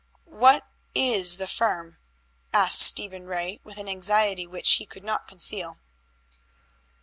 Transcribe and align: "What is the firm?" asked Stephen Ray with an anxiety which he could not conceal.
"What 0.25 0.65
is 0.95 1.37
the 1.37 1.47
firm?" 1.47 1.99
asked 2.53 2.79
Stephen 2.79 3.27
Ray 3.27 3.59
with 3.63 3.77
an 3.77 3.87
anxiety 3.87 4.47
which 4.47 4.77
he 4.77 4.87
could 4.87 5.03
not 5.03 5.27
conceal. 5.27 5.77